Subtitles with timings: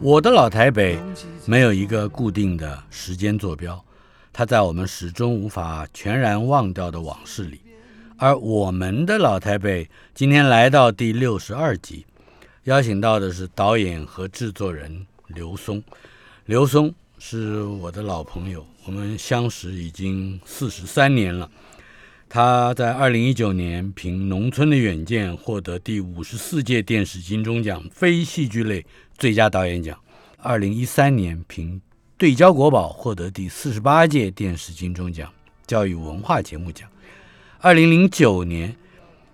[0.00, 0.98] 我的老台北
[1.44, 3.84] 没有一个固定的时间坐标，
[4.32, 7.60] 它在我们始终无法全然忘掉的往事里。
[8.16, 12.06] 而我们的老台北今天来到第六十二集，
[12.64, 15.82] 邀请到的是导演和制作人刘松。
[16.46, 21.50] 刘松是我的老朋友，我们相识已经四十三年了。
[22.34, 28.86] 他在二零一九年凭《农村的远见》获得第五十四届电视金钟奖非戏剧类
[29.18, 29.94] 最佳导演奖；
[30.38, 31.76] 二零一三年凭
[32.16, 35.30] 《对焦国宝》获得第四十八届电视金钟奖
[35.66, 36.88] 教育文化节目奖；
[37.58, 38.74] 二零零九年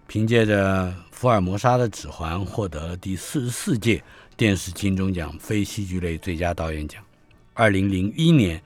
[0.08, 4.02] 凭借着《福尔摩沙的指环》获得第四十四届
[4.36, 7.00] 电视金钟奖非戏剧类最佳导演奖；
[7.54, 8.60] 二零零一年。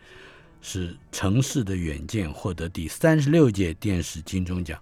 [0.62, 4.80] 是《城市的远见》获得第三十六届电视金钟奖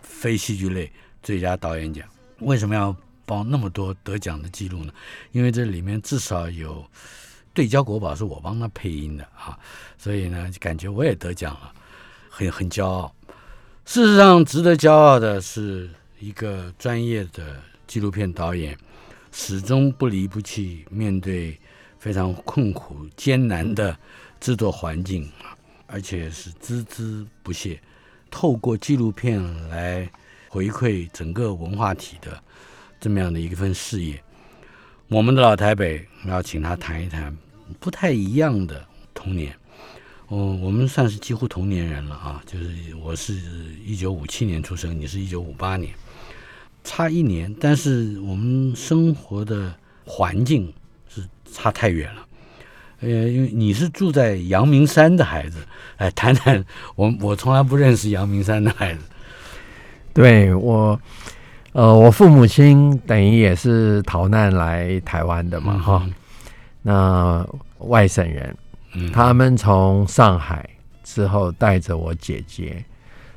[0.00, 0.90] 非戏剧类
[1.22, 2.06] 最佳导演奖。
[2.38, 2.96] 为什么要
[3.26, 4.92] 报那么多得奖的记录呢？
[5.32, 6.76] 因为这里面至少有
[7.52, 9.58] 《对焦国宝》是我帮他配音的啊，
[9.98, 11.72] 所以呢，感觉我也得奖了，
[12.30, 13.12] 很很骄傲。
[13.84, 15.90] 事实上，值得骄傲的是，
[16.20, 18.78] 一个专业的纪录片导演，
[19.32, 21.58] 始终不离不弃，面对
[21.98, 23.98] 非常困苦艰难的。
[24.40, 25.30] 制作环境，
[25.86, 27.80] 而且是孜孜不懈，
[28.30, 30.08] 透过纪录片来
[30.48, 32.42] 回馈整个文化体的
[33.00, 34.22] 这么样的一份事业。
[35.08, 37.36] 我们的老台北要请他谈一谈
[37.78, 39.56] 不太一样的童年。
[40.28, 43.34] 嗯，我们算是几乎同年人了啊，就是我是
[43.84, 45.94] 一九五七年出生，你是一九五八年，
[46.82, 49.72] 差一年，但是我们生活的
[50.04, 50.74] 环境
[51.08, 52.25] 是差太远了。
[53.00, 55.58] 呃，因为你是住在阳明山的孩子，
[55.98, 56.64] 哎，谈谈
[56.94, 59.00] 我我从来不认识阳明山的孩子。
[60.14, 60.98] 对我，
[61.72, 66.08] 呃，我父母亲等于也是逃难来台湾的嘛，哈。
[66.80, 67.46] 那
[67.80, 68.56] 外省人，
[69.12, 70.66] 他们从上海
[71.04, 72.82] 之后带着我姐姐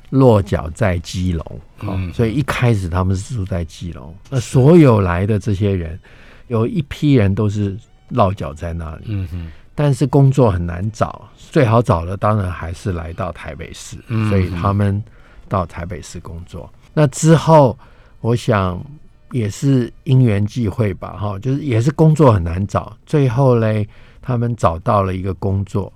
[0.08, 4.14] 落脚在基隆，嗯，所以一开始他们是住在基隆。
[4.30, 6.00] 那所有来的这些人，
[6.48, 7.76] 有一批人都是。
[8.10, 13.96] 落脚在那里，嗯哼，但是工作很难找，最好找的当然还是来到台北市，
[14.28, 15.02] 所以他们
[15.48, 16.70] 到台北市工作。
[16.92, 17.78] 那之后，
[18.20, 18.84] 我想
[19.32, 23.88] 也是因缘际会吧，哈，就是也是工作很难找，最后嘞，
[24.20, 25.92] 他们找到了一个工作，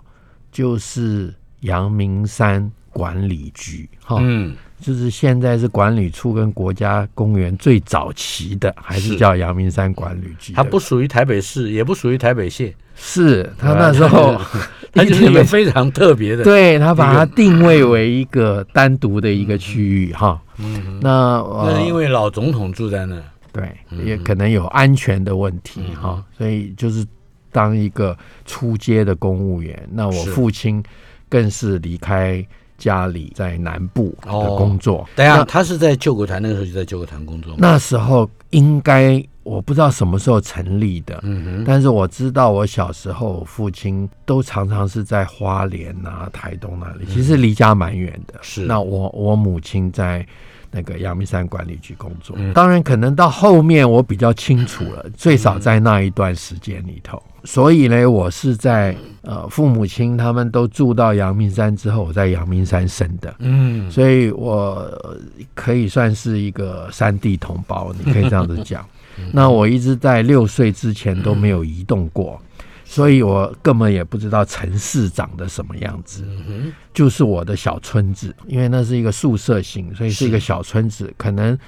[0.50, 4.56] 就是阳明山管理局，哈，嗯。
[4.84, 10.52] 就是现在是管理处跟国家公园最早期的，还是叫阳明山管理局？
[10.52, 12.74] 它不属于台北市，也不属于台北县。
[12.94, 14.38] 是他那时候，
[14.92, 16.44] 它就是一个 非常特别的。
[16.44, 20.38] 对他把它定位为一个单独的一个区域哈。
[20.58, 23.16] 嗯，那那是因为老总统住在那，
[23.54, 23.74] 对，
[24.04, 27.02] 也可能有安全的问题哈，所以就是
[27.50, 28.14] 当一个
[28.44, 29.82] 出街的公务员。
[29.90, 30.82] 那我父亲
[31.30, 32.46] 更是离开。
[32.84, 37.54] 家里在南部的工作，等下他是在救国团，那个时候就在救国团工作。
[37.56, 41.64] 那时候应该我不知道什么时候成立的，嗯哼。
[41.66, 48.34] 但是我知道我小时候父亲都常常是在花莲啊、台东那里，其实离家蛮远的。
[48.42, 50.26] 是那我我母亲在
[50.74, 57.22] 那个阳明山管理局工作，当然可能到后面我比较清楚了，最少在那一段时间里头。
[57.44, 64.90] 所以呢，我是在呃父母亲他们都住到阳明山之后，我在阳明山生的，嗯，所以我
[65.54, 68.84] 可以算是一个山地同胞，你可以这样子讲。
[69.30, 72.40] 那我一直在六岁之前都没有移动过，
[72.94, 76.24] 所以我根本也不知道城市长得什么样子，
[76.92, 81.58] 就是我的小村子，因为那是一个宿舍型，所以是一个小村子，可能。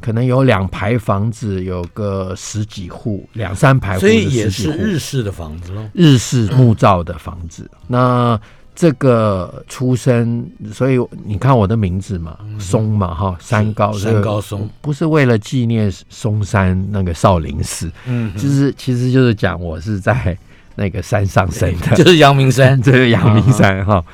[0.00, 5.88] 可能有两排房子，有个十几户，两三排，所以也是日式的房子喽。
[5.94, 7.70] 日式木造的房子。
[7.86, 8.38] 那
[8.74, 20.36] 这个出身，所以你看我的名字嘛，松嘛哈，山高山高松，不是为了纪念嵩山那个少林寺，嗯，就是其实就是讲我是在
[20.74, 24.04] 那个山上生的， 就是阳明山， 这是阳明山哈。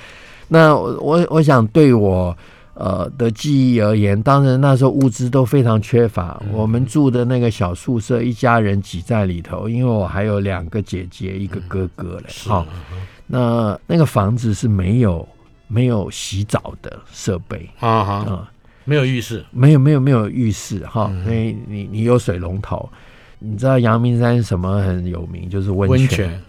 [0.49, 2.37] 那我我想对我
[2.75, 12.67] 呃的记忆而言，当然那时候物资都非常缺乏，我们住的那个小宿舍，一家人挤在里头，因为我还有两个姐姐，一个哥哥嘞，哈。
[13.33, 15.27] 那那个房子是没有
[15.69, 18.49] 没有洗澡的设备啊哈，
[18.85, 22.91] 没有浴室，没有没有没有浴室哈，所以你你有水龙头，
[23.41, 26.41] 你知道阳明山什么很有名，就是温泉，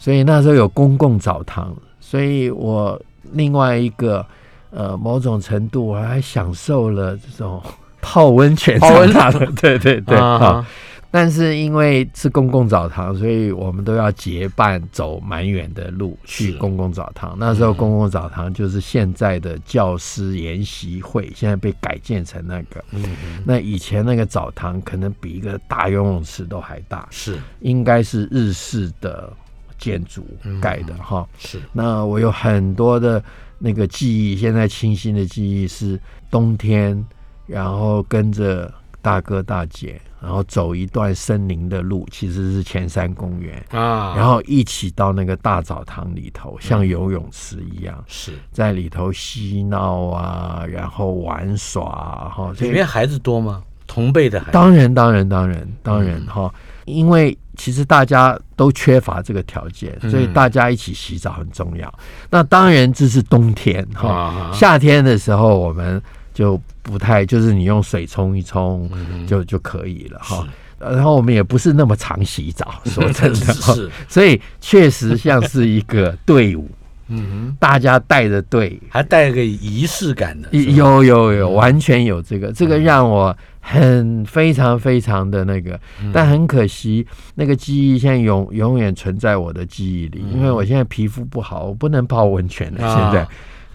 [0.00, 3.00] 所以那时候有公共澡堂，所以我
[3.32, 4.24] 另外一个
[4.70, 7.62] 呃某种程度我还享受了这种
[8.00, 10.66] 泡温泉泡温泉，对对对啊。
[11.12, 17.36] 但是因为是公共澡堂，所以我们都要结伴走蛮远的路去公共澡堂。
[17.38, 22.84] 那时候公共澡堂就是现在的教师研习会，现在被改建成那个。
[22.92, 23.02] 嗯
[23.44, 29.32] 那以前那个澡堂可能比一个大游泳池都还大，是应该是日式的
[29.78, 30.24] 建筑
[30.60, 31.26] 盖的哈。
[31.38, 31.58] 是。
[31.72, 33.20] 那我有很多的
[33.58, 35.98] 那个记忆，现在清晰的记忆是
[36.30, 37.04] 冬天，
[37.46, 38.72] 然后跟着
[39.02, 40.00] 大哥大姐。
[40.22, 44.12] 然后走一段森林的路，其实是前山公园啊。
[44.14, 52.52] 然后一起到那个大澡堂里头，像游泳池一样，是在里头嬉闹啊，然后玩耍哈。
[52.58, 53.62] 里面孩子多吗？
[53.86, 54.52] 同辈的孩子？
[54.52, 56.52] 当然，当然，当然，当然哈。
[56.84, 61.90] 因为其实大家都缺乏这个条件，所以大家一起洗澡很重要。
[62.28, 66.02] 那当然这是冬天哈，夏天的时候我们。
[66.32, 68.90] 就不太，就是你用水冲一冲
[69.26, 70.46] 就就可以了哈。
[70.78, 76.66] 然后我们也不是那么常洗澡，说 真的，是，所以确实像是一个队伍，
[77.08, 85.78] 嗯，大家带着队，还带个仪式感的，有有有，完全有这个，这个让我很非常非常的那个，
[86.14, 93.28] 但很可惜，那个记忆现在永永远存在我的记忆里，因为我现在皮肤不好，我不能泡温泉了，现在。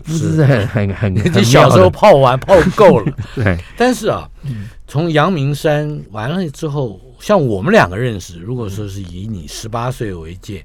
[0.04, 3.16] 不是 很很很，你小时候泡完泡够了。
[3.36, 4.30] 对，但是啊，
[4.88, 10.64] 从阳明山完了之后，像我们两个认识，如果说是以你十八岁为界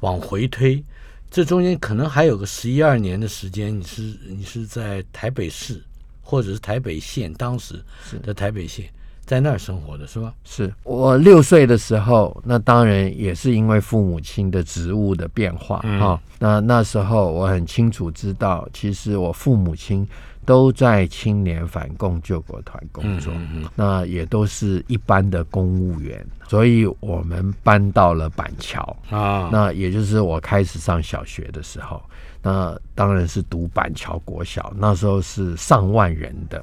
[0.00, 0.82] 往回推，
[1.30, 5.82] 这中间可能还有个十一二年的时间，你是你是在台北市
[6.22, 7.82] 或者是台北县，当时
[8.22, 8.86] 的台北县。
[9.24, 10.32] 在那儿生活的是吧？
[10.44, 16.20] 是我六岁的时候，那当然也是因为父母亲的职务的变化哈。
[16.38, 20.06] 那那时候我很清楚知道，其实我父母亲
[20.44, 23.32] 都在青年反共救国团工作，
[23.74, 29.48] 那也都是一般的公务员，所以我们搬到了板桥啊。
[29.50, 32.02] 那也就是我开始上小学的时候，
[32.42, 36.62] 那当然是读板桥国小，那时候是上万人的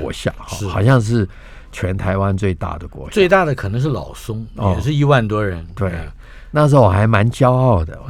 [0.00, 1.28] 国小哈， 好像是。
[1.76, 5.62] 全台湾最大的国小，最大的可能是老松，也是一万多人。
[5.74, 5.92] 对，
[6.50, 8.00] 那时候我还蛮骄傲的。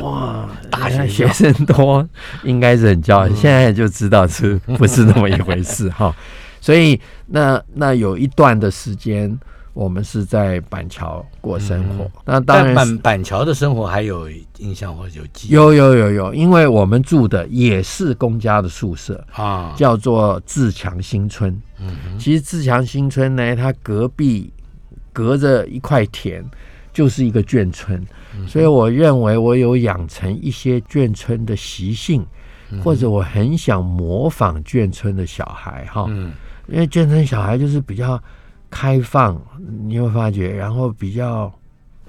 [0.00, 2.08] 哇，大学学生多，
[2.44, 3.28] 应该是很骄傲。
[3.30, 6.14] 现在就知道是不是那么一回事哈。
[6.60, 9.36] 所以那那有一段的时间。
[9.76, 14.26] 我们是在板桥过生活，那当然板板桥的生活还有
[14.56, 15.50] 印象或者有记忆。
[15.50, 21.54] 有有有有，因为我们住的也是公家的宿舍啊，叫做自强新村。
[21.78, 24.50] 嗯，其实自强新村呢，它隔壁
[25.12, 26.42] 隔着一块田，
[26.90, 28.02] 就是一个眷村，
[28.48, 32.24] 所以我认为我有养成一些眷村的习性，
[32.82, 36.06] 或者我很想模仿眷村的小孩哈。
[36.08, 36.32] 嗯，
[36.66, 38.18] 因为眷村小孩就是比较。
[38.70, 39.40] 开放，
[39.86, 41.52] 你会发觉，然后比较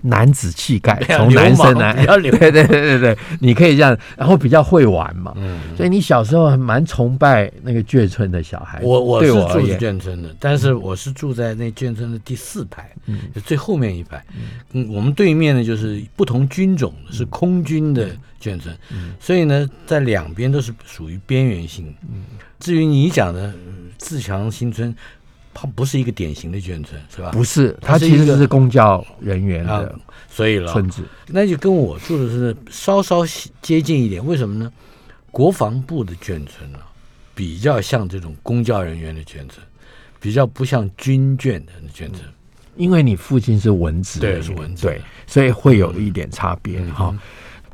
[0.02, 8.80] 男子气概，从男生来， 对对对对对，你可以这样，然后比较会玩嘛，嗯，所以你小时候蛮崇拜那个眷村的小孩。
[8.84, 14.24] 我我是住眷村的，但是我是住在那眷村的第四排，嗯，最后面一排，
[14.74, 18.08] 嗯，我们对面呢就是不同军种，是空军的
[18.42, 21.94] 眷村，嗯，所以呢，在两边都是属于边缘性。
[22.04, 22.24] 嗯，
[22.60, 23.54] 至于你讲的
[23.98, 24.96] 自强新村。
[25.60, 27.32] 它不是一个典型的眷村，是吧？
[27.32, 29.98] 不是，它其实是公教人员的，
[30.30, 33.26] 所以了村子，那就跟我住的是稍稍
[33.62, 34.24] 接近一点。
[34.24, 34.72] 为什么呢？
[35.32, 36.80] 国防部的眷村呢，
[37.34, 39.66] 比较像这种公教人员的眷村，
[40.20, 42.22] 比较不像军眷的眷村。
[42.76, 47.12] 因为你父亲是文职，对，是文职，对，所以会有一点差别哈。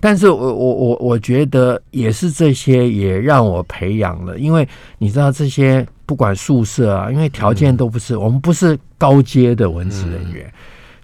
[0.03, 4.67] 但是我我我我觉得也是这些也让我培养了，因为
[4.98, 10.53] 你知道这些不管宿舍啊，因为条件都不是我们不是高阶的文职人员，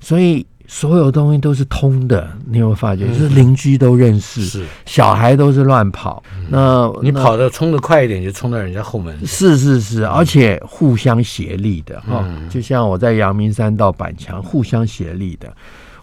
[0.02, 3.08] 所以所有东西都是通的，你有没有发觉？
[3.08, 6.22] 就是邻居都认识，是小孩都是乱跑。
[6.50, 9.18] 那那你跑的冲的快一点，就冲到人家后门。
[9.26, 15.52] 是是是，而且互相协力的哈，就像我在阳明山到板桥，互相协力的。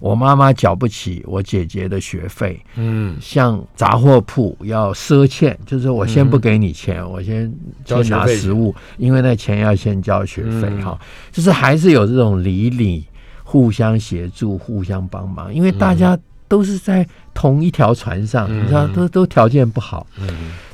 [0.01, 7.53] 我妈妈缴不起我姐姐的学费，嗯，像杂货铺要赊欠，就是我先不给你钱，我先
[7.85, 10.99] 先拿交学费实物，因为那钱要先交学费嗯哈。
[11.33, 13.05] 就是还是有这种邻里
[13.43, 20.07] 互相协助、互相帮忙，因为大家都是在同一条船上，嗯你知道，都都条件不好。
[20.21, 20.27] 嗯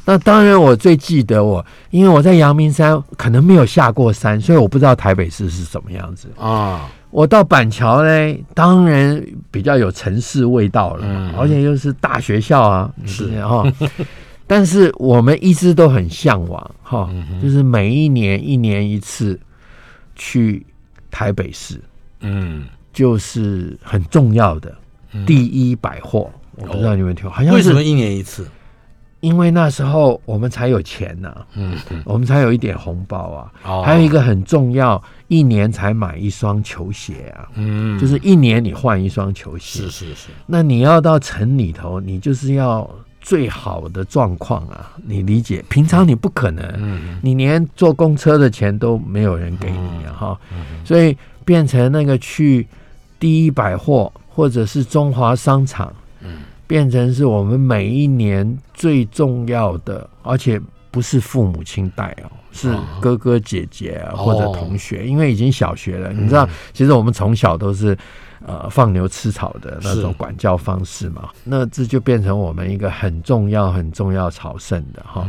[0.04, 6.26] 那当然，我最记得我，因为我在阳明山可能没有下过山，所以我不知道台北市是什么样子。
[6.36, 13.73] 啊，我到板桥呢，当然比较有城市味道了，嗯而且又是大学校啊，是你知道哈。
[14.49, 19.38] 但是我们一直都很向往哈，嗯就是每一年一年一次
[20.16, 20.66] 去
[21.11, 21.81] 台北市，
[22.21, 24.75] 嗯，就是很重要的
[25.12, 26.31] 嗯第一百货。
[26.57, 28.47] 我不知道你有没有听过，好像为什么一年一次？
[29.22, 31.78] 因为那时候我们才有钱呐、嗯。
[31.90, 33.52] 嗯，我们才有一点红包啊。
[33.64, 33.82] 哦。
[33.86, 39.82] 还有一个很重要，一年才买一双球鞋啊，嗯，就是一年你换一双球鞋。
[39.82, 39.90] 是。
[39.90, 42.88] 是是，那你要到城里头，你就是要
[43.20, 45.64] 最好的状况啊，你理解？
[45.68, 47.18] 平常你不可能，嗯。
[47.22, 50.40] 你连坐公车的钱都没有人给你啊，哈、
[50.84, 52.66] 所以变成那个去
[53.20, 56.01] 第一百货或者是中华商场，嗯
[56.72, 60.58] 变成是我们每一年最重要的，而且
[60.90, 67.94] 不是父母亲带哦，是哦哥哥姐姐或者同学，因为已经小学了，你知道，其实我们从小都是。
[68.44, 75.24] 呃，放牛吃草的那种管教方式嘛，那这就变成我们一个很重要、很重要朝圣的哈。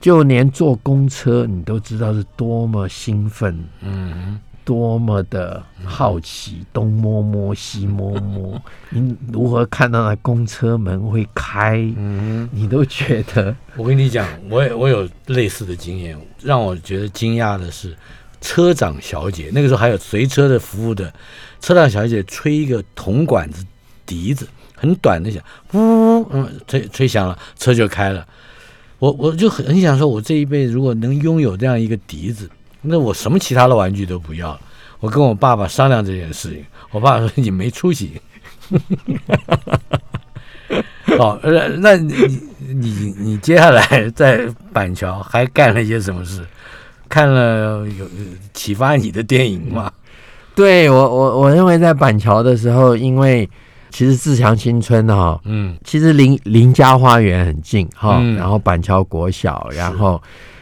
[0.00, 13.54] 就连坐公车，你都知道是多么兴奋，嗯多么的好奇，东摸摸西摸摸， 你如何看到那公车门会开，嗯，你都觉得？
[13.76, 17.96] 我跟你讲，我也我有类似的经验，让我觉得惊讶的是，
[18.40, 21.14] 车长小姐那个时候还有随车的服务的，
[21.60, 23.64] 车长小姐吹一个铜管子
[24.04, 25.40] 笛子，很短的响，
[25.74, 28.26] 呜，嗯，吹吹响了，车就开了。
[28.98, 32.50] 我我就很很想说，我这一辈子如果能拥有这样一个笛子，
[32.86, 34.60] 那我什么其他的玩具都不要了。
[35.00, 38.20] 我跟我爸爸商量这件事情，我爸爸说你没出息。
[41.18, 42.14] 哦，那那你
[42.58, 46.44] 你你你接下来在板桥还干了一些什么事？
[47.08, 48.06] 看了有有
[48.52, 49.92] 启发你的电影吗？
[50.54, 53.48] 对我我我认为在板桥的时候，因为
[53.90, 60.20] 其实自强新村哈、嗯其实邻邻家花园很近哈，嗯然后板桥国小，然后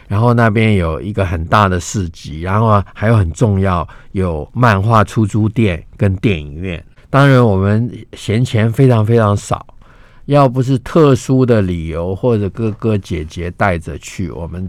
[0.09, 6.85] 然后那边有一个很大的市集，然后还有很重要有漫画出租店跟电影院。
[7.11, 9.65] 当然我们闲钱非常非常少，
[10.27, 14.69] 要不是特殊的理由或者哥哥姐姐带着去，我们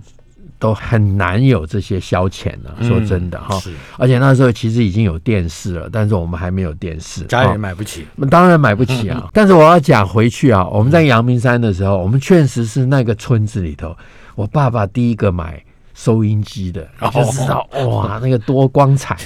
[0.60, 8.06] 都很难有这些消遣呢、嗯说真的哈，是而且那时候其实已经有电视了，但是我们还没有电视，家里人买不起。
[8.16, 9.28] 那当然买不起啊。
[9.34, 13.96] 但是我要讲回去啊，我们在阳明山的时候，我们确实是那个村子里头，
[14.36, 15.64] 我爸爸第一个买
[15.94, 17.10] 收音机的，哦。
[17.14, 19.18] 就知道哇，那个多光彩、啊，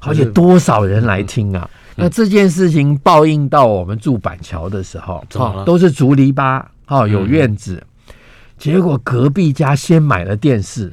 [0.06, 1.68] 而且多少人来听啊。
[1.94, 5.24] 那这件事情报应到我们住板桥的时候，
[5.64, 7.82] 都是竹篱笆，哈，有院子。
[8.58, 10.92] 结果隔壁家先买了电视，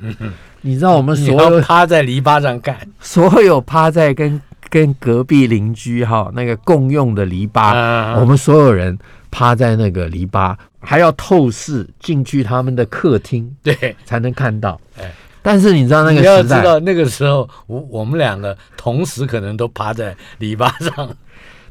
[0.61, 8.15] 你知道我们所有趴在篱笆上干所有趴在跟跟隔壁邻居哈那个共用的篱笆，啊。
[8.19, 8.97] 我们所有人
[9.33, 14.79] 趴在那个篱笆，还要透视进去他们的客厅对，才能看到。
[14.99, 15.11] 哎
[15.45, 21.09] 但是你知道那个你要知道那个时候，我我们两个同时可能都趴在篱笆上。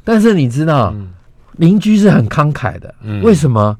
[0.03, 1.11] 但是你知道嗯
[1.53, 3.75] 邻居是很慷慨的，嗯为什么？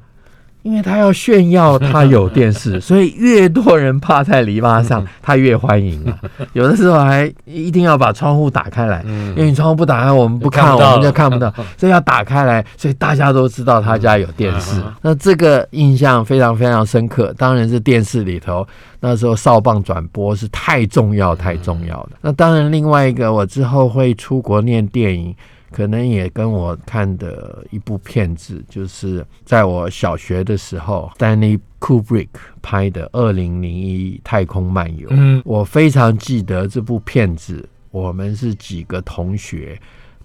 [0.63, 6.17] 因为他要炫耀他有电视， 所以越多人趴在篱笆嗯上，他越欢迎啊。
[6.53, 14.93] 有的时候还一定要把窗户打开来，嗯因为你窗户不打开，我们不看，我们就看不到， 所以要打开来，所以大家都知道他家有电视嗯。
[15.01, 18.65] 那这个印象非常非常深刻，当然是电视里头
[19.01, 22.12] 那时候哨棒转播是太重要太重要的。
[22.22, 25.36] 那当然，另外一个我之后会出国念电影。
[25.74, 32.30] 可能也跟我看的一部片子，就是在我小学的时候，Stanley Kubrick
[32.62, 35.10] 拍的《二零零一太空漫游》。
[35.12, 35.42] 嗯。
[35.44, 39.77] 我非常记得这部片子，我们是几个同学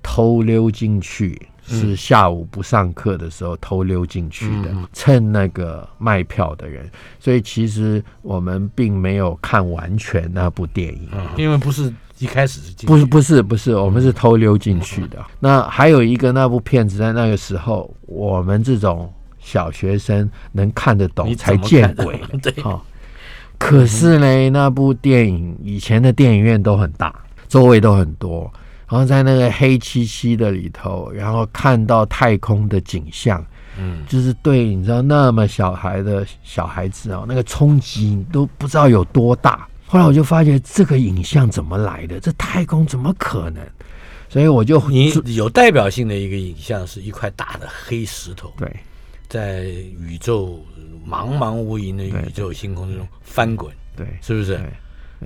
[0.02, 6.88] 偷溜进去是下午不上课的时候偷溜进去的，趁那个卖票的人，
[7.18, 15.24] 所以其实我们并没有看完全那部电影，因为不是一开始是不是不是不是，我们是偷溜进去的。
[15.38, 22.82] 那还有一个那部片子在那个时候，我们这种小学生能看得懂才见鬼，对，哈。
[23.56, 27.14] 可是呢，那部电影以前的电影院都很大，
[27.48, 28.50] 座位都很多。
[28.88, 33.44] 然后在那个黑漆漆的里头，然后看到太空的景象，
[33.78, 39.68] 嗯，就是对你知道那么小孩的小孩子啊，那个冲击都不知道有多大。
[39.88, 42.20] 后来我就发觉这个影像怎么来的？
[42.20, 43.64] 这太空怎么可能？
[44.28, 48.70] 所以我就你有代表性的一个影像是一块大的黑石头，对，
[49.26, 50.62] 在宇宙
[51.08, 54.60] 茫茫无垠的宇宙星空中翻滚，对，是不是？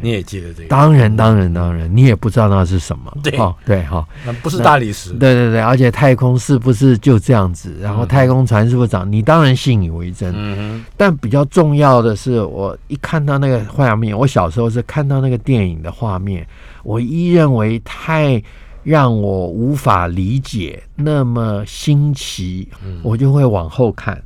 [0.01, 0.69] 你也记得这个？
[0.69, 3.15] 当然，当然，当然，你也不知道那是什么。
[3.23, 5.11] 对，对，哈，那不是大理石。
[5.11, 7.77] 对，对，对，而且太空是不是就这样子？
[7.81, 9.11] 然后太空船是不是长？
[9.11, 10.83] 你当然信以为真。
[10.97, 16.47] 但比较重要的是，我一看到那个画面，我小时候是看到那个电影的画面，
[16.83, 18.43] 我一认为太
[18.83, 22.67] 让我无法理解，那么新奇，
[23.03, 24.21] 我就会往后看，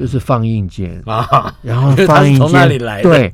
[0.00, 3.30] 就是放映间啊，然后放映间 对。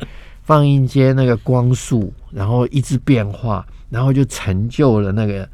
[0.50, 5.48] 放映间那个光束，然后一直变化，然后就成就了那个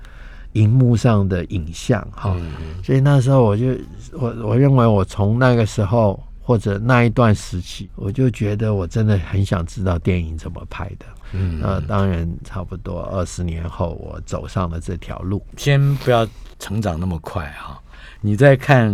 [0.53, 2.35] 荧幕上的影像哈。
[2.83, 3.77] 所以那时候我就
[4.13, 11.05] 我我认为我从那个时候或者那一段时期，我就觉得我真的很想知道电影怎么拍的。
[11.33, 15.45] 嗯，那当然差不多二十年后，我走上了这条路。
[15.59, 16.27] 先不要
[16.59, 17.79] 成长那么快哈。
[18.23, 18.91] 你在看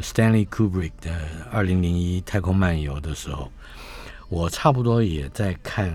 [0.00, 1.10] Stanley Kubrick 的
[1.52, 3.52] 《二零零一太空漫游》的时候。
[4.32, 5.94] 我差不多也在看，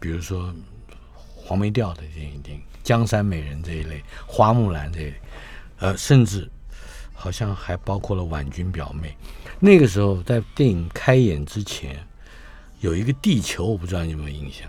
[0.00, 0.52] 比如说
[1.36, 5.14] 黄梅调的电影，电影《江山美人》这一类，《花木兰》这一类，
[5.78, 6.50] 呃，甚至
[7.14, 9.16] 好像还包括了《婉君表妹》。
[9.60, 12.04] 那个时候在电影开演之前，
[12.80, 14.68] 有一个地球，我不知道你有没有印象，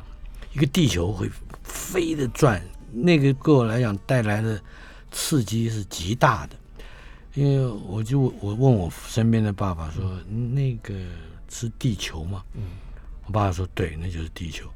[0.53, 1.27] 一个地球会
[1.63, 4.61] 飞的转，那个对我来讲带来的
[5.09, 6.55] 刺激是极大的，
[7.33, 10.93] 因为我就我问我身边的爸爸说，那个
[11.49, 12.43] 是地球吗？
[12.53, 12.61] 嗯。
[13.31, 14.67] 我爸爸说：“对，那就是地球。”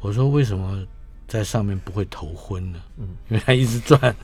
[0.00, 0.86] 我说：“为什么
[1.26, 4.14] 在上面不会头昏呢？”嗯，因为它一直转。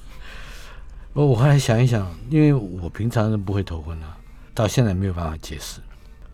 [1.15, 4.16] 我我后来想一想，因为我平常人不会头昏啊，
[4.55, 5.81] 到现在没有办法解释。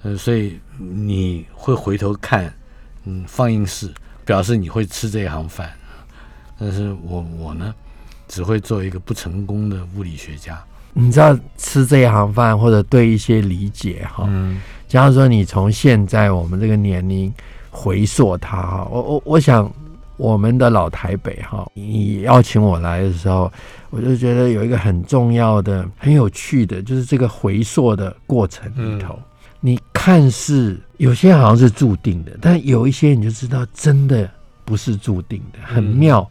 [0.03, 2.53] 嗯，所以你会回头看，
[3.05, 3.91] 嗯，放映室
[4.27, 5.73] 表示你会吃这一行饭。
[6.59, 7.75] 但是我我呢，
[8.29, 10.63] 只会做一个不成功的物理学家。
[10.93, 14.27] 你知道吃这一行饭，或者对一些理解哈？
[14.29, 14.61] 嗯。
[14.89, 17.33] 假如说你从现在我们这个年龄
[17.71, 19.71] 回溯它哈，我我我想
[20.17, 23.53] 我们的老台北哈，你邀请我来的时候，
[23.91, 29.21] 我就觉得有一个很重要的、很有趣的，就是这个回溯的过程里头，
[29.61, 34.29] 你看似有些好像是注定的，但有一些你就知道真的
[34.65, 36.29] 不是注定的，很妙，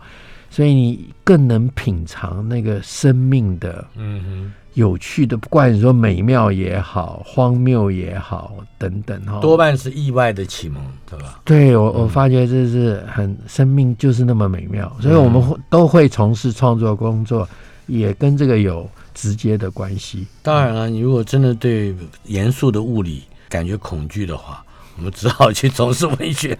[0.49, 4.53] 所以你更能品尝那个生命的，嗯哼。
[4.77, 11.39] 有趣的，不管你说美妙也好，荒谬也好，等等哈，多半是意外的启蒙，对吧？
[11.43, 17.49] 对我，我发觉这是很生命就是那么美妙，所以我们会都会从事创作工作，
[17.87, 20.27] 也跟这个有直接的关系。
[20.43, 24.63] 当然了，你如果真的对严肃的物理感觉恐惧的话，
[24.95, 26.55] 我们只好去从事文学。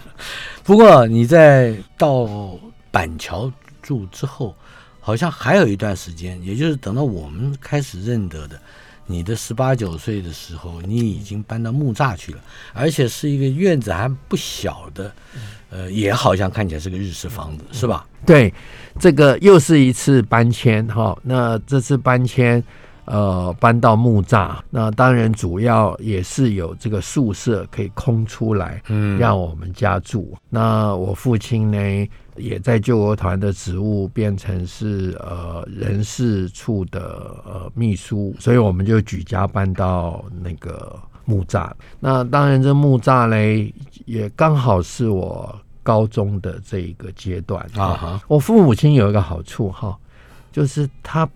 [0.64, 2.28] 不过你在到
[2.90, 3.52] 板桥
[3.84, 4.56] 住之后。
[5.08, 8.60] 好像还有一段时间，也就是等到我们开始认得的，
[9.06, 12.40] 你的十八九岁的时候，你已经搬到木栅去了，
[12.74, 15.10] 而且是一个院子还不小的，
[15.70, 18.06] 呃，也好像看起来是个日式房子，是吧？
[18.26, 18.54] 对，
[19.00, 21.18] 这个又是一次搬迁哈。
[21.24, 22.62] 那这次搬迁，
[23.06, 30.38] 呃，搬到木栅，那当然主要也是有这个宿舍可以空出来，嗯，让我们家住。
[30.50, 32.10] 那我父亲呢？
[32.38, 41.72] 也在救国团的职务变成是呃人事处的呃秘书，所以我们就举家搬到那个木栅。
[42.00, 43.74] 那当然，这木栅嘞
[44.06, 48.22] 也刚好是我高中的这一个阶段啊。
[48.28, 49.98] 我父母亲有一个好处哈，
[50.52, 51.28] 就是他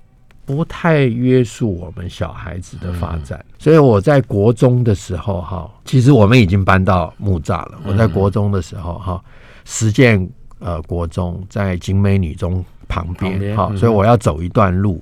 [0.45, 7.79] 不太约束我们小孩子的发展，所以我在国中的时候哈，其实我们已经搬到木栅了。
[7.85, 9.23] 我在国中的时候哈，
[9.65, 10.29] 实践。
[10.61, 15.01] 呃，国中在景美女中旁边，好，所以我要走一段路。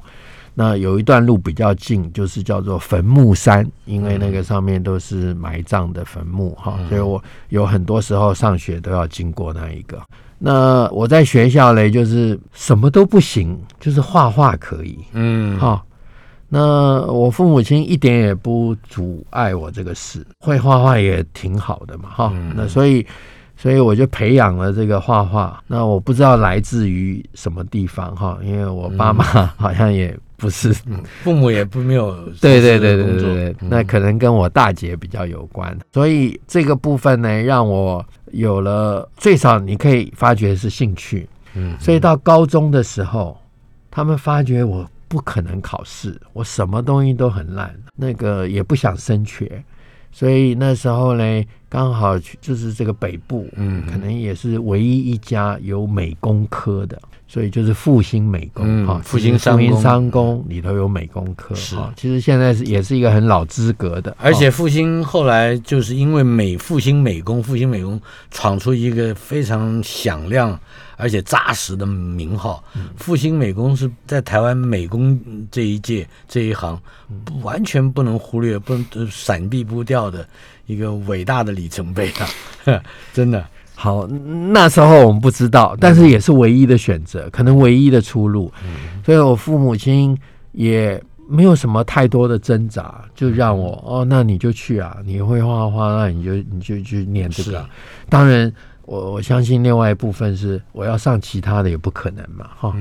[0.55, 10.01] 那有一段路比较近，就是叫做坟墓山，因为那个上面都是埋葬的坟墓，哈，所以我有很多时候上学都要经过那一个。
[10.37, 15.81] 那我在学校嘞，就是什么都不行，就是画画可以，嗯，哈。
[16.49, 22.33] 那我父母亲一点也不阻碍我这个事，会画画也挺好的嘛，哈。
[22.55, 23.05] 那所以，
[23.61, 25.61] 所以我就培养了这个画画。
[25.67, 29.23] 那我不知道来自于什么地方哈，因为我爸妈
[29.57, 30.73] 好像也不是，
[31.21, 32.15] 父母也不没有。
[32.39, 35.77] 对对对对对对，那可能跟我大姐比较有关。
[35.91, 41.27] 所以这个部分呢，让我有了最少你可以发觉是兴趣。
[41.55, 43.37] 嗯，所以到高中的时候，
[43.91, 44.89] 他们发觉我。
[45.09, 49.63] 不可能考试，我什么东西都很烂，那个也不想升学，
[50.11, 56.99] 所以那时候呢，刚好就是这个北部，嗯，可能也是唯一一家有美工科的。
[57.31, 70.59] 所以就是复兴美工哈，复兴商工里头有美工科是，其实现在是也是一个很老资格的，而且复兴后来就是因为美复兴美工，复兴美工闯出一个非常响亮
[70.97, 72.63] 而且扎实的名号。
[72.97, 75.19] 复兴美工是在台湾美工
[75.51, 76.81] 这一届这一行
[77.43, 80.27] 完全不能忽略、不能闪避不掉的
[80.65, 82.11] 一个伟大的里程碑
[82.65, 82.81] 啊！
[83.13, 83.45] 真的。
[83.79, 84.05] 好，
[84.51, 88.51] 那时候我们不知道，但是也是唯一的选择，可能唯一的出路。
[89.05, 90.17] 所以我父母亲
[90.51, 97.65] 也没有什么太多的挣扎，就让我哦，那你就去啊，你会画画，那你就你就去念这个。
[98.09, 98.51] 当然。
[98.89, 102.75] 我我相信另外一部分是我要上其他的也不可能嘛，哈。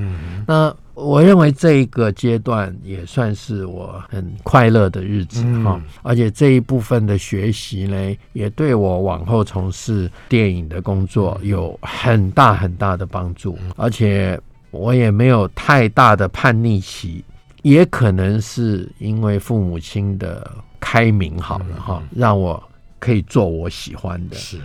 [0.47, 14.39] 那我认为这一个阶段也算是我很快乐的日子哈，而且这一部分的学习呢，也对我往后从事电影的工作有很大很大的帮助，而且
[14.71, 17.23] 我也没有太大的叛逆期，
[17.61, 22.61] 也可能是因为父母亲的开明好了哈，让我
[22.99, 24.35] 可以做我喜欢的。
[24.35, 24.57] 是。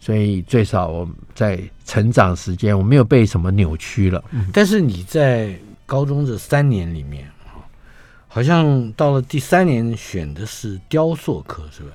[0.00, 4.24] 所以最少我在成长时间，我没有被什么扭曲了。
[4.52, 5.56] 但是你在
[5.92, 7.60] 高中这三年里面啊，
[8.26, 11.90] 好像到了第三年选的是雕塑课，是吧？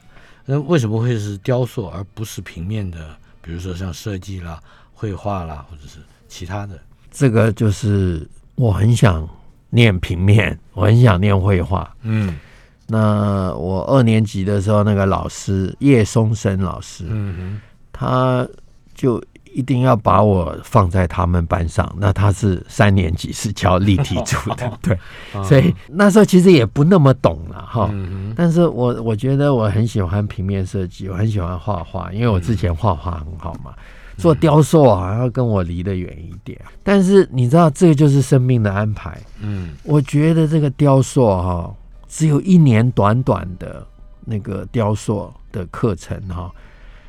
[0.45, 3.17] 那为什么会是雕塑而不是平面的？
[3.41, 4.62] 比如说像设计啦、
[4.93, 6.79] 绘画啦，或者是其他的？
[7.10, 9.27] 这个就是我很想
[9.71, 11.91] 念平面，我很想念绘画。
[12.03, 12.38] 嗯。
[12.86, 17.62] 那我二年级的时候，那个老师叶松生老师，嗯哼。
[17.91, 18.47] 他
[18.93, 19.19] 就
[19.58, 24.96] 一定要把我放在他们班上，那他是三年级是教立体组的， 对，
[25.43, 27.89] 所以那时候其实也不那么懂了哈。
[28.36, 33.74] 但是我我觉得我很喜欢平面设计，我很喜欢画画，因为我之前画画很好嘛。
[34.15, 39.20] 做雕塑好像跟我离得远一点，但是你知道这个就是生命的安排。
[39.41, 41.74] 嗯，我觉得这个雕塑哈，
[42.08, 43.84] 只有一年短短的
[44.24, 46.52] 那个雕塑的课程哈。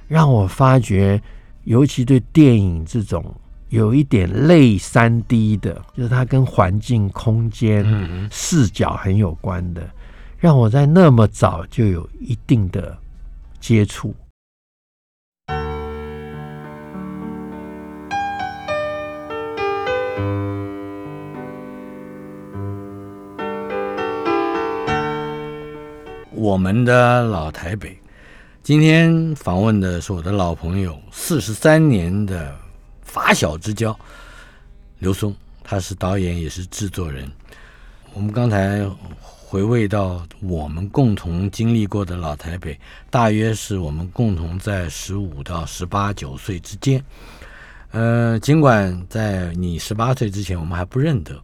[0.07, 1.21] 让我发觉，
[1.69, 3.23] 尤其对电影这种
[3.69, 7.85] 有一点类三 D 的，就是它跟环境、空间、
[8.31, 9.87] 视角很有关的，
[10.39, 12.97] 让我在那么早就有一定的
[13.61, 14.15] 接触。
[26.33, 27.95] 我们的老台北。
[28.69, 32.55] 今天访问的是我的老朋友，四十三年的
[33.01, 33.99] 发小之交
[34.99, 37.27] 刘松，他是导演也是制作人。
[38.13, 38.87] 我们刚才
[39.19, 42.79] 回味到我们共同经历过的老台北，
[43.09, 47.03] 大约是我们共同在十五到十八九岁之间。
[47.93, 51.41] 呃，尽管在你十八岁之前我们还不认得，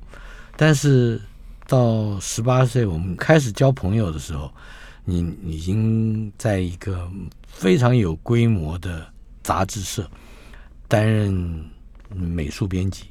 [0.59, 1.19] 但是
[1.67, 4.53] 到十八岁我们开始交朋友的时候。
[5.05, 7.11] 你已经在一个
[7.47, 9.07] 非常有规模的
[9.43, 10.11] 杂志社
[10.89, 11.63] 担任
[12.09, 13.05] 美术编辑，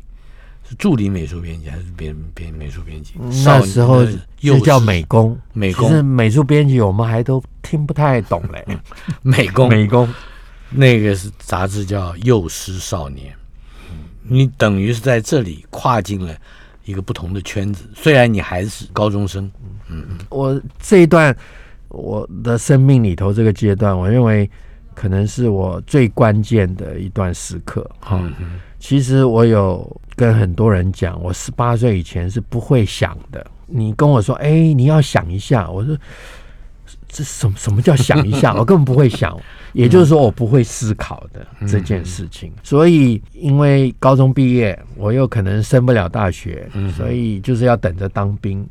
[0.68, 3.14] 是助理美术编辑还是编编美术编辑？
[3.46, 4.04] 那时候
[4.40, 8.66] 又叫美工，美工是美术编辑，我们还都听不太懂嘞。
[9.22, 10.12] 美工，美工，
[10.72, 13.32] 那个是杂志叫《幼师少年》。
[14.24, 16.36] 你等于是在这里跨进了
[16.86, 19.46] 一个不同的圈子，虽然你还是高中生。
[19.90, 21.36] 嗯嗯，我这一段。
[21.94, 24.50] 我的生命里头这个阶段，我认为
[24.94, 27.90] 可能是我最关键的一段时刻。
[28.00, 28.22] 哈，
[28.80, 33.46] 其实我有跟很多人讲，我十八岁以前是不会想的。
[33.68, 35.98] 你跟我说，哎，你要想一下，我说
[37.08, 38.54] 这什么什么叫想一下？
[38.58, 39.40] 我根本不会想，
[39.74, 42.52] 也就是说，我不会思考的这件事情。
[42.64, 48.68] 所以，因为高中毕业，我又可能升不了大学，所以就是要等着当兵。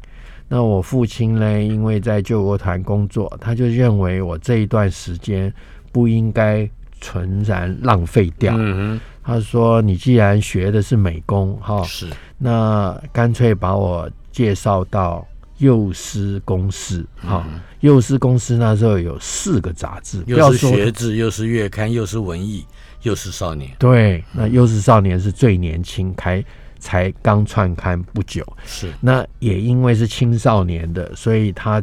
[0.54, 1.62] 那我父亲呢？
[1.62, 5.50] 因为在救国团工作，他就认为我这一段时间
[5.90, 6.68] 不应该
[7.00, 8.54] 纯然浪费掉。
[8.58, 17.46] 嗯他说：“你既然学的是美工，哈，是，那干脆把我介绍到幼师公司，哈，
[17.80, 22.66] 幼师公司那时候有四个杂志，又是学志，又是月刊，又是文艺，
[23.02, 23.70] 又是少年。
[23.78, 26.44] 对，那幼师少年是最年轻，开
[26.82, 28.44] 才刚创刊不久。
[28.66, 31.80] 是，那也因为是青少年的，所以他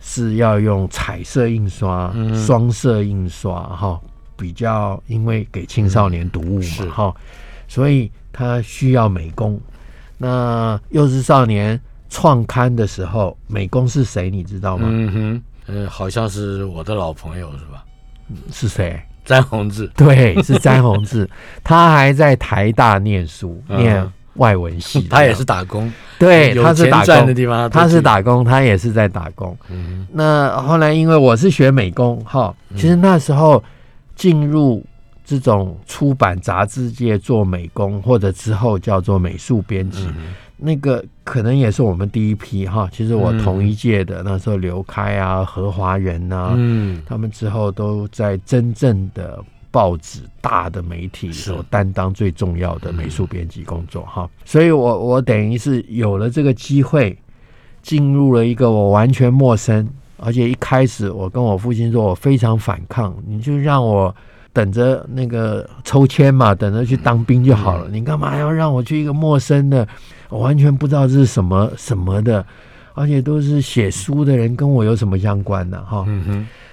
[0.00, 4.00] 是要用彩色印刷、双色印刷，哈，
[4.36, 7.14] 比较因为给青少年读物嘛，哈，
[7.68, 9.60] 所以他需要美工。
[10.16, 14.30] 那幼稚少年创刊的时候，美工是谁？
[14.30, 14.88] 你知道吗？
[14.88, 17.84] 嗯哼，呃，好像是我的老朋友，是吧？
[18.50, 18.98] 是谁？
[19.26, 19.86] 詹宏志。
[19.94, 21.28] 对，是詹宏志。
[21.62, 25.02] 他还在台大念书，念外文系。
[25.10, 25.92] 他也是打工。
[26.18, 29.54] 对，他是打工的地方，他是打工，他也是在打工。
[29.68, 30.06] 嗯。
[30.12, 33.62] 那后来因为我是学美工，哈，其实那时候
[34.14, 34.82] 进入。
[35.28, 40.08] 这种出版杂志界做美工，或者之后叫做美术编辑，
[40.56, 42.88] 那个可能也是我们第一批哈。
[42.92, 54.28] 其实我同一届的那时候，刘开啊、何华仁呐，嗯，他们之后都在真正的报纸、大的媒体所担当最重要的美术编辑工作哈。
[54.44, 57.16] 所以我我等于是有了这个机会，
[57.82, 64.14] 进入了一个我完全陌生，而且一开始我跟我父亲说我非常反抗，你就让我。
[64.56, 67.90] 等着那个抽签嘛，等着去当兵就好了。
[67.90, 69.86] 你干嘛要让我去一个陌生的，
[70.30, 72.42] 我完全不知道这是什么什么的，
[72.94, 75.84] 而且都是写书的人，跟我有什么相关呢？
[75.84, 76.06] 哈，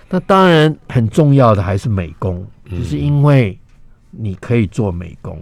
[0.08, 3.60] 那当然很重要的还是美工，就是因为
[4.12, 5.38] 你可以做美工。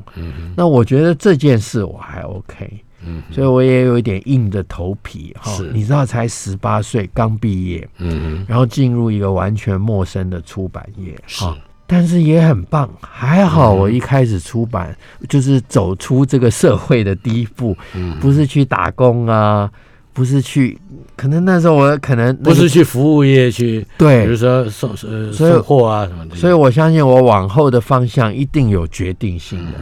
[0.57, 2.83] 那我觉得这件事我还 OK，
[3.29, 5.31] 所以我也有一点硬着头皮。
[5.39, 11.45] 哈，你知道，才十八岁刚毕业，嗯然后进入一个完全陌生的出版业，是。
[11.91, 14.95] 但是也很棒，还好我一开始出版
[15.27, 17.75] 就是走出这个社会的第一步，
[18.21, 19.69] 不是去打工啊，
[20.13, 20.79] 不是去，
[21.17, 29.77] 可能那时候我可能不是去服务业去，对，比如说送呃送货啊什么的，所以我相信我往后的方向一定有决定性的。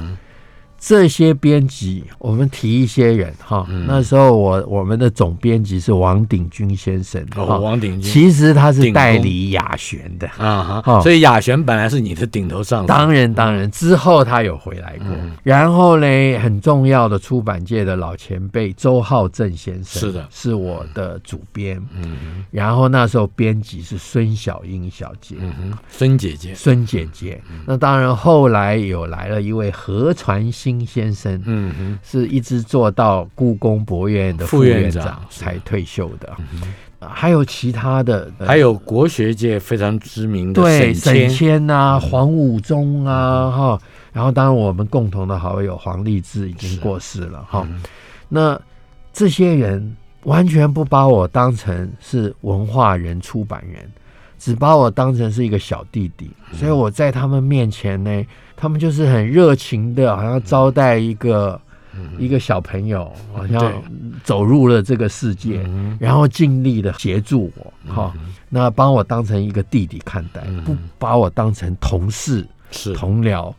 [0.79, 3.67] 这些编辑，我们提一些人哈。
[3.85, 7.21] 那时候我我们的总编辑是王鼎钧先生。
[7.35, 11.01] 哦，王鼎钧，其实他是代理雅璇的啊哈。
[11.01, 12.87] 所以雅璇本来是你的顶头上司。
[12.87, 15.07] 当然当然，之后他有回来过。
[15.43, 21.77] 然后呢，很重要的出版界的老前辈周浩正先生是的，是我的主编。
[21.93, 22.45] 嗯。
[22.51, 25.35] 然后那时候编辑是孙小英小姐。
[25.39, 26.55] 嗯哼，孙姐姐。
[26.55, 27.41] 孙姐姐。
[27.65, 30.68] 那当然，后来有来了一位何传新。
[30.77, 36.35] 金先生，嗯哼，是一直做到故宫博物院的副院长才退休的。
[36.99, 43.81] 还有其他的，还有国学界非常知名的对沈谦啊、黄武忠啊，哈。
[44.11, 47.65] 然后当然我们共同的好友黄立志已经过世了，哈。
[48.27, 48.59] 那
[49.13, 53.89] 这些人完全不把我当成是文化人、出版人，
[54.37, 58.25] 只把我当成是一个小弟弟，所以我在他们面前呢。
[58.59, 61.59] 他们就是很热情的，好像招待一个
[62.17, 63.81] 一个小朋友，好像
[64.21, 65.65] 走入了这个世界，
[65.97, 68.13] 然后尽力的协助我，哈，
[68.49, 72.93] 那把我当成一个弟弟看待，不把我当成同事、是。
[72.93, 73.53] 同僚，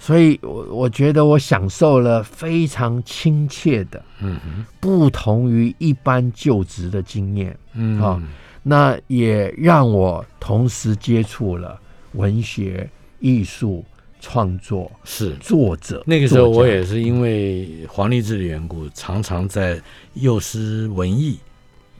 [0.00, 4.64] 所以，我我觉得我享受了非常亲切的，嗯。
[4.80, 8.00] 不同于一般就职的经验，嗯。
[8.00, 8.20] 啊，
[8.64, 11.78] 那也让我同时接触了
[12.14, 12.88] 文学、
[13.20, 13.84] 艺术。
[14.20, 19.80] 创作是作者，那个时候我也是因为黄立志的缘故，常常在
[20.14, 21.38] 幼师文艺，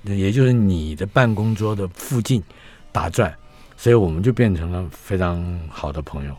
[0.04, 2.42] 也就是你的办公桌的附近
[2.90, 3.32] 打转，
[3.76, 6.36] 所以我们就变成了非常好的朋友。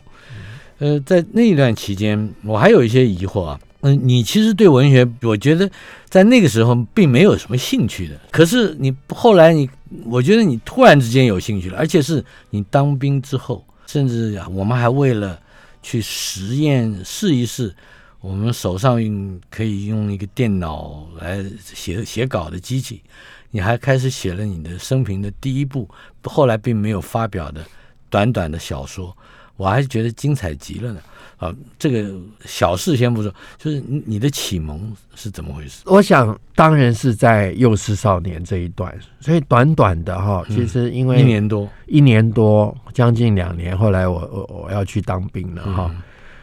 [0.78, 3.58] 呃，在那一段期间，我还有一些疑惑啊。
[3.80, 5.70] 嗯，你其实对文学，我觉得
[6.10, 8.20] 在那个时候并没有什么兴趣的。
[8.30, 9.68] 可是你后来，你
[10.04, 15.40] 我觉得你突然之间有兴趣了，而且是你当兵之后，甚至我们还为了。
[15.82, 17.74] 去实验试一试，
[18.20, 19.00] 我们手上
[19.48, 23.02] 可以用一个电脑来写写稿的机器，
[23.50, 25.88] 你还开始写了你的生平的第一部，
[26.24, 27.64] 后来并没有发表的
[28.08, 29.16] 短短的小说，
[29.60, 31.00] 我还是觉得精彩极了呢。
[31.36, 35.82] 啊，这个小事先不说，就是你的启蒙是怎么回事？
[35.86, 45.94] 我想当然是在幼师少年这一段，所以短短的哈，其实因为一年多，一年多将近两年，后来我我我要去当兵了哈。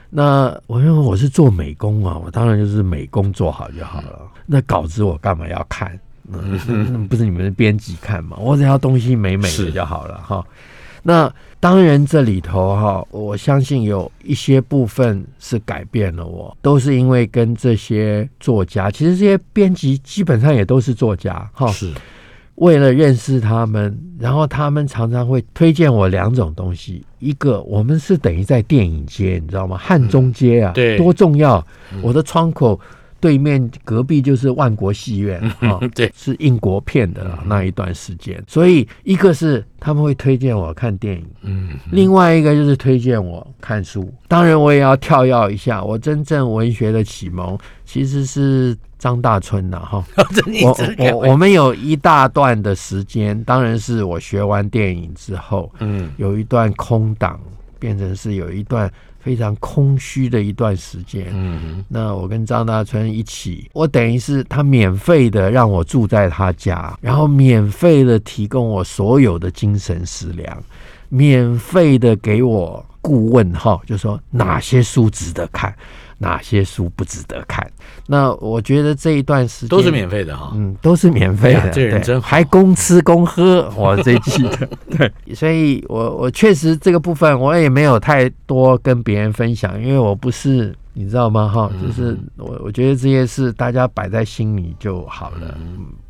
[0.09, 4.21] 那我认为我是做美工啊，我当然就是美工做好就好了。
[4.45, 5.99] 那稿子我干嘛要看？
[7.07, 8.35] 不是你们的编辑看嘛？
[8.37, 10.43] 我只要东西美美的就好了哈。
[11.03, 21.67] 那当然这里头哈，我相信有一些部分是改变了我，都是因为跟这些作家，其实这些编辑基本上也都是作家哈。
[21.71, 21.91] 是。
[22.55, 27.05] 为了认识他们，然后他们常常会推荐我两种东西。
[27.19, 29.77] 一个，我们是等于在电影街，你知道吗？
[29.77, 31.63] 汉中街啊，对，多重要！
[32.01, 32.79] 我的窗口
[33.19, 38.43] 对面隔壁就是万国戏院啊， 对，是英国片的那一段时间。
[38.47, 44.11] 所以，一个是他们会推荐我看电影，嗯，另外一个就是推荐我看书。
[44.27, 48.77] 当然，我也要跳跃一下，我真正文学的启蒙其实是。
[48.99, 50.03] 张大春呐，哈，
[50.63, 57.39] 我我我们有一大段的时间，当然是我学完电影之后，嗯，有一段空档，
[57.77, 58.91] 变成是有一段
[59.27, 70.63] 非常空虚的一段时间，嗯，那我跟张大春一起，我等于是他免费的让我住在他家，然后免费的提供我所有的精神食粮，
[71.09, 75.73] 免费的给我顾问，哈，就说哪些书值得看。
[76.19, 77.63] 哪些书不值得看？
[78.07, 81.69] 那我觉得这一段时间都是免费的哈，嗯，都是免费的。
[81.69, 84.67] 这人真好，还公吃公喝，我最记得。
[84.97, 91.47] 对，所以我我确实这个部分我也没有太多跟别人分享，因为我不是你知道吗？
[91.47, 95.55] 哈，就是我我觉得这些事大家摆在心里就好了，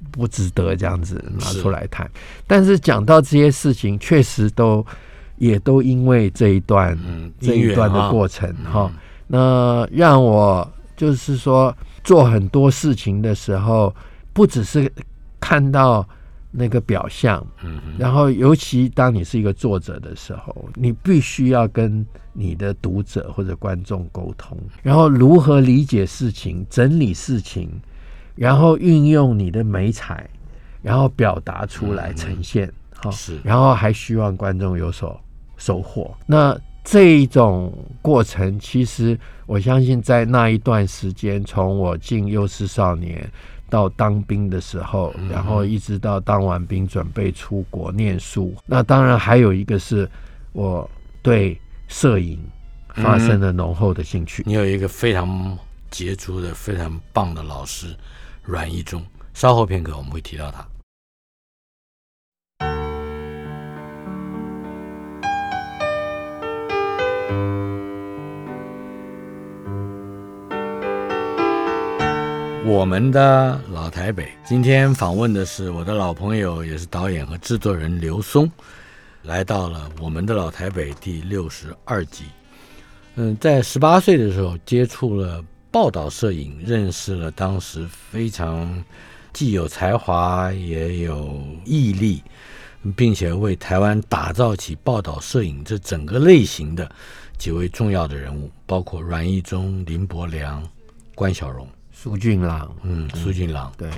[0.09, 2.09] 不值得这样子拿出来谈。
[2.47, 4.85] 但是讲到这些事情，确实都
[5.37, 6.97] 也都因为这一段
[7.39, 8.91] 这一段的过程哈。
[9.27, 13.93] 那让我就是说做很多事情的时候，
[14.33, 14.91] 不只是
[15.39, 16.07] 看到
[16.49, 27.69] 那个表象，嗯，然后尤其当你是一个作者的时候，你必须要跟你的读者或者观众沟通，然后如何理解事情、整理事情，
[28.35, 30.27] 然后运用你的美彩，
[30.81, 35.19] 然后表达出来呈现，好是，然后还希望观众有所
[35.57, 36.15] 收获。
[36.25, 43.29] 那这一种过程，其实我相信，在那一段时间，从我进幼师少年
[43.69, 50.09] 到当兵的时候，然后一直到当完兵准备出国念书，那当然还有一个是
[50.53, 50.89] 我
[51.21, 52.39] 对摄影
[52.93, 54.43] 发生了浓厚的兴趣。
[54.45, 55.57] 你有一个非常
[55.91, 57.93] 杰出的、非常棒的老师
[58.43, 60.65] 阮一中，稍后片刻我们会提到他。
[72.65, 78.49] 我们的老台北，今天访问的是我的老朋友，也是导演和制作人刘松，
[79.23, 82.25] 来到了我们的老台北第六十二集。
[83.15, 88.83] 嗯，在十八岁的时候接触了报道摄影，认识了当时非常
[89.33, 92.21] 既有才华也有毅力，
[92.95, 96.89] 并且为台湾打造起报道摄影这整个类型的
[97.37, 100.63] 几位重要的人物，包括阮义忠、林伯良、
[101.15, 101.67] 关小荣。
[101.91, 103.89] 苏俊朗，嗯，苏俊朗，对，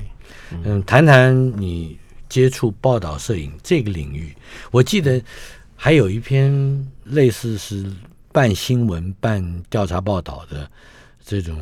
[0.63, 4.33] 嗯，谈谈你接触报道摄影这个领域。
[4.71, 5.21] 我记得
[5.75, 7.91] 还有一篇类似是
[8.31, 10.69] 半新闻、半调查报道的
[11.25, 11.57] 这种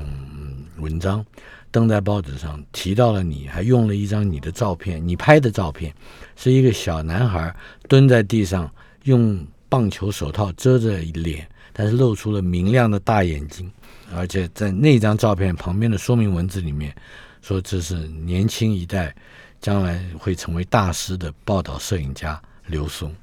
[0.78, 1.26] 文章，
[1.72, 5.94] 登在报纸上，提到了你，还用了一张你的照片，你拍的照片，
[6.36, 7.56] 是一个小男孩
[7.88, 8.70] 蹲在地上，
[9.04, 13.72] 用棒球手套遮着脸，但是露出了明亮的大眼睛。
[14.16, 16.96] 而且在那张照片旁边的说明文字里面，
[17.42, 19.14] 说这是年轻一代
[19.60, 23.14] 将来会成为大师的报道摄影家刘松。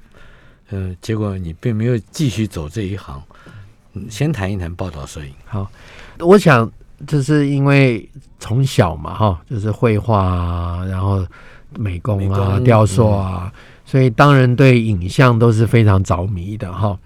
[0.69, 3.21] 嗯，结果你并没有继续走这一行。
[4.09, 5.33] 先谈一谈报道摄影。
[5.45, 5.71] 好，
[6.19, 6.69] 我想
[7.07, 11.25] 就是因为从小嘛，哈，就是绘画啊，然后
[11.77, 13.51] 美工啊、雕塑啊，
[13.85, 16.97] 所以当然对影像都是非常着迷的，哈。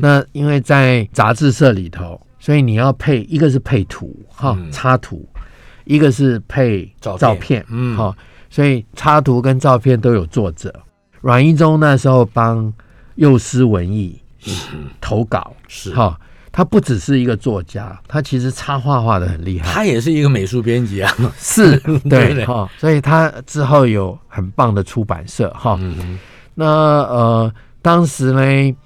[0.00, 2.20] 那因为在杂志社里头。
[2.38, 5.28] 所以你要配一个是配图哈插图，
[5.84, 8.16] 一个是配照片，嗯哈，
[8.48, 10.72] 所以插图跟照片都有作者。
[11.22, 12.72] 阮一中那时候帮
[13.16, 14.20] 幼师文艺
[15.00, 16.16] 投稿是哈，
[16.56, 21.76] 他不只是一个作家，他其实插画画的很厉害，他也是一个美术编辑啊， 是
[22.08, 25.78] 对哈，所以他之后有很棒的出版社哈。
[26.54, 28.76] 那呃，当时呢。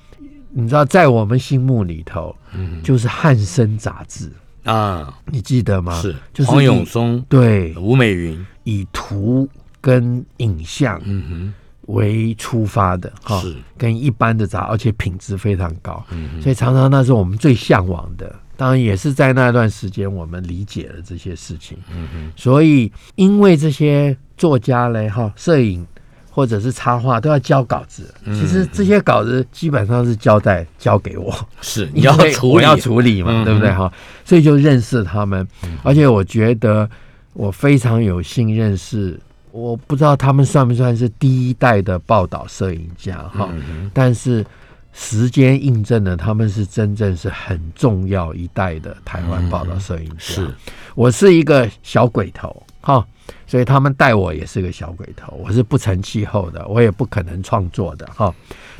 [0.52, 4.28] 你知道，在我们心目里头，嗯，就是汉生杂志
[4.64, 5.92] 啊，你记得吗？
[6.02, 9.48] 是，就是黄永松对吴美云以图
[9.80, 11.54] 跟影像嗯哼
[11.92, 18.34] 为出发的哈，是跟一般的杂，而且品质非常高，嗯，所以常常那是我们最向往的。
[18.56, 22.32] 当然也是在那段时间，我们理解了这些事情，嗯哼。
[22.36, 25.86] 所以因为这些作家嘞哈，摄影。
[26.32, 28.14] 或者是插画都要交稿子。
[28.26, 33.92] 其实这些稿子基本上是交代交给我，是 你要处理，我要处理嘛，对不对哈？
[34.24, 35.46] 所以就认识他们，
[35.82, 36.88] 而且我觉得
[37.32, 39.18] 我非常有幸认识。
[39.52, 43.48] 我不知道他们算不算是第一代的报道摄影家哈，
[43.92, 44.44] 但是
[44.92, 50.14] 时间印证了他们是真正是很重要一代的台湾报道摄影家。
[50.18, 50.54] 是
[50.94, 53.06] 我是一个小鬼头哈。
[53.46, 58.32] 所以他们带我也是个小鬼头，我是不成气候的，我也不可能创作的哈。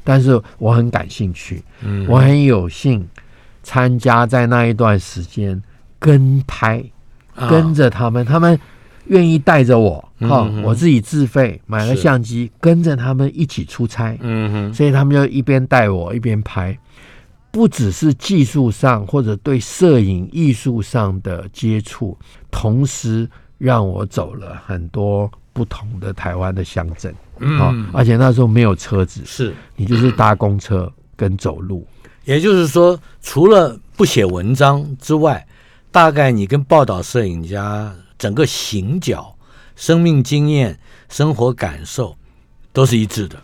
[0.03, 3.09] 但是我很感兴趣，嗯，我很有幸
[3.63, 5.61] 参加在那一段时间
[6.01, 6.85] 跟拍，
[7.49, 8.59] 跟着他们，他们
[9.07, 16.79] 愿意带着我哈，我自己自费买了相机，跟着他们一起出差，嗯哼，所以他们就一边带我一边拍，
[17.51, 22.17] 不只是技术上或者对摄影艺术上的接触，
[22.51, 23.29] 同时。
[23.61, 29.55] 让我走了很多不同的台湾的乡镇，嗯，而且那时候没有车子，是。
[29.77, 31.87] 你就是搭公车跟走路。
[32.25, 35.47] 也就是说，除了不写文章之外，
[35.91, 39.35] 大概你跟报道摄影家整个行脚、
[39.75, 42.15] 生命经验、生活感受
[42.71, 43.37] 都是一致的，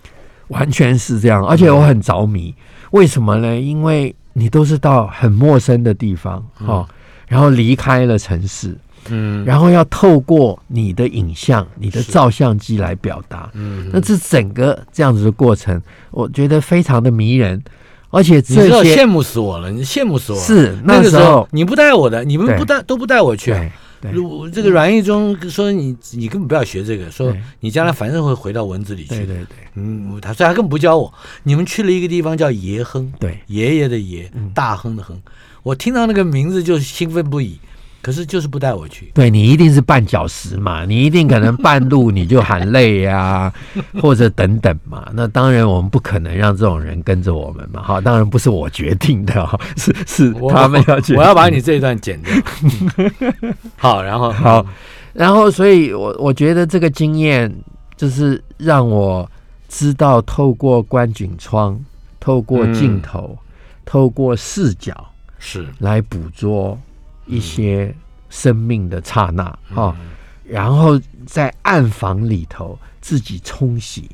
[0.48, 1.44] 完全是这样。
[1.44, 2.54] 而且我很着迷，
[2.90, 3.58] 为什么呢？
[3.58, 6.86] 因为你都是到很陌生的地方，哈，
[7.26, 8.76] 然后离开了城市。
[9.08, 17.62] 嗯，然后要透过你的影像、你的照相机来表达，嗯，那这整个这样子的过程，我觉得非常的迷人，
[18.10, 20.44] 而且这些羡慕死我了，你羡慕死我了。
[20.44, 23.54] 是那个时候你不带我的，你们不带都不带我去。
[24.12, 29.08] 如这个阮义忠说你你根本不要学这个，说你将来反正会回到文字里去。
[29.08, 31.12] 对对对，嗯，他所以他根本不教我。
[31.42, 35.20] 你们去了一个地方叫爷亨，对，爷爷的爷，大亨的亨，
[35.62, 37.58] 我听到那个名字就兴奋不已。
[38.06, 43.52] 可是就是不带我去，对你一定是绊脚石嘛， 你一定可能半路你就喊累呀，
[44.00, 45.10] 或者等等嘛。
[45.12, 47.82] 那当然我们不可能让这种人跟着我们嘛。
[47.82, 52.32] 哈，当然不是我决定的哈， 是是他们要我要把你这一段剪掉。
[53.76, 54.64] 好，然后好，
[55.12, 57.52] 然后所以我我觉得这个经验
[57.96, 59.28] 就是让我
[59.68, 61.76] 知道透过观景窗、
[62.20, 63.36] 透过镜头、
[63.84, 64.94] 透过视角
[65.40, 66.78] 是来捕捉。
[67.26, 67.94] 一些
[68.30, 69.96] 生命的刹那哈，
[70.44, 74.10] 然后在暗房里头自己冲洗，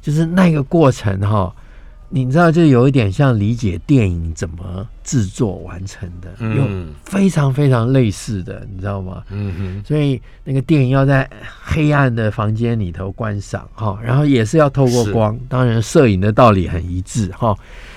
[0.00, 1.54] 就是那个过程哈，
[2.08, 6.64] 你知道，就有一点像理解电影怎么制作完成的，有
[7.04, 9.22] 非常非常类似的，你知道吗？
[9.30, 11.28] 嗯哼，所以那个电影要在
[11.64, 17.56] 黑暗的房间里头观赏哈，然后也是要透过光，当然摄影的道理很一致哈。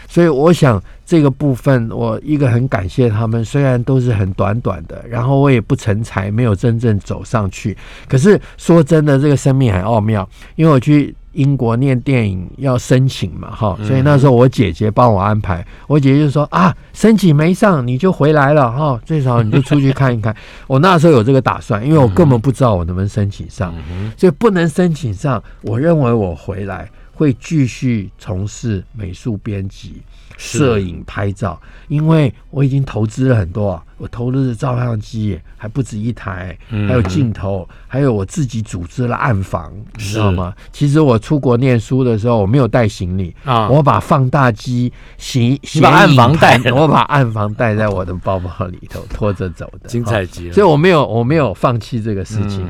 [0.10, 7.78] 所以我想这个部分，我一个很感谢他们，虽然都是很短短的，然后我也不成才，没有真正走上去。
[8.08, 20.36] 可是说真的，这个生命很奥妙，因为我去英国念电影要申请嘛，哈，所以那时候我姐姐帮我安排，我姐姐就说啊，申请没上你就回来了哈，最少你就出去看一看。
[20.66, 23.72] 我那时候有这个打算，因为我根本不知道我能不能申请上，
[24.18, 26.90] 所以不能申请上，我认为我回来。
[27.20, 30.02] 会继续从事美术编辑、
[30.38, 36.58] 摄影、拍照，因为我已经投资了很多啊，我投资的照相机还不止一台，
[36.88, 40.54] 还有镜头，还有我自己组织了暗房，你知道吗？
[40.72, 50.54] 其实我出国念书的时候，我没有带行李啊，我把放大机、行、把暗房带， 我把暗房带在我的包包里头，拖着走的，精彩极了。
[50.54, 52.66] 所以我没有，我没有放弃这个事情。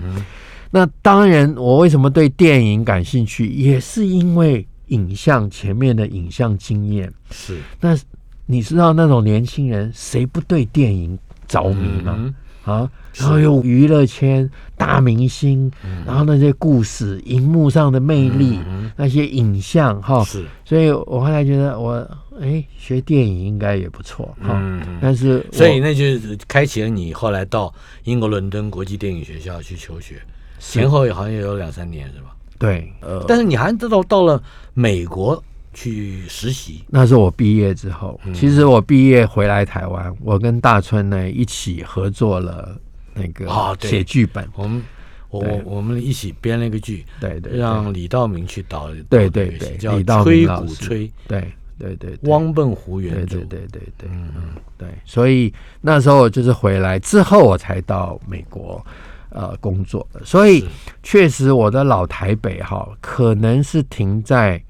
[0.72, 7.12] 那当然，我为什么对电影感兴趣，也是因为影像前面的影像经验。
[7.32, 7.98] 是，那
[8.46, 11.18] 你知道那种年轻人谁不对电影
[11.48, 12.34] 着迷吗？
[12.66, 14.48] 啊，然后有娱乐圈
[14.78, 15.72] 大明星，
[16.06, 18.60] 然后那些故事、荧幕上的魅力，
[18.96, 20.46] 那些影像，哈，是。
[20.66, 22.08] 所以我后来觉得，我
[22.40, 24.62] 哎，学电影应该也不错，哈。
[25.02, 30.22] 但是，所以那就是开启了你后来到英国伦敦国际电影学校去求学。
[30.60, 32.36] 前后也好像也有两三年是吧？
[32.57, 34.41] 对，呃，但是你还到到了
[34.74, 35.41] 美国
[35.74, 38.20] 去实习，那是我毕业之后。
[38.34, 42.78] 其实我毕业回来台湾，我跟大春呢一起合作了
[43.14, 44.45] 那个啊写剧本。
[44.55, 44.84] 我们
[45.30, 54.41] 我我们一起编了一个剧，对对，让李道明去导，对对对，叫《吹鼓吹》，对对对，汪笨湖原著，对对对对，嗯嗯
[54.78, 54.89] 对。
[55.05, 58.86] 所以那时候就是回来之后，我才到美国。
[59.30, 60.66] 呃，工作的，所以
[61.04, 64.62] 确实我的老台北哈，可能是停在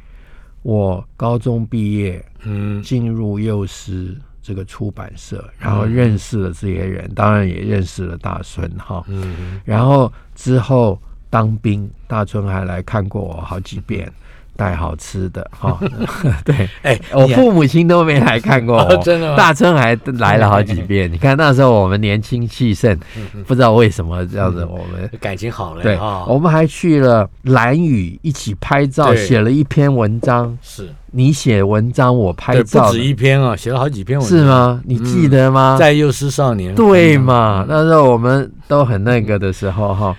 [0.64, 14.12] 我高中毕业，嗯，进入幼师这个出版社，然后认识了这些人，当然也认识了大孙哈，嗯，然后之后当兵，大春还来看过我好几遍。
[14.60, 15.80] 带好吃的哈，
[16.44, 21.10] 对，哎，我父母亲都没来看过我， 真的，大春还来了好几遍。
[21.10, 23.00] 你看那时候我们年轻气盛，
[23.48, 25.82] 不知道为什么这样子，我们感情好了。
[25.82, 25.98] 对，
[26.28, 30.58] 我们还去了蓝屿一起拍照，写了一篇文章。
[30.62, 34.82] 是你写文章，我拍照，不止一篇啊，写了好几篇文章，是吗？
[34.84, 35.78] 你记得吗？
[35.80, 37.66] 在幼师少年，对嘛？
[37.66, 40.14] 那时候我们都很那个的时候哈，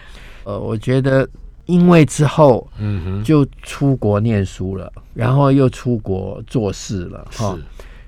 [0.45, 1.29] 呃，我觉得。
[1.71, 7.57] 因为之后，嗯哼，就出国念书了，然后又出国做事了，哈，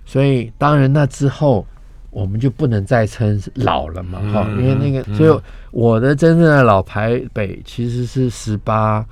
[0.05, 1.65] 所以当然那之后
[2.11, 5.41] 我们就不能再称老了嘛，哈，因为那个，所以
[5.71, 9.05] 我的真正的老台北其实是十八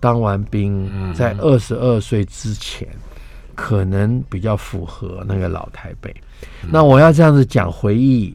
[0.00, 2.88] 当完兵，在二十二岁之前，
[3.54, 6.14] 可能比较符合那个老台北。
[6.70, 8.34] 那我要这样子讲回忆。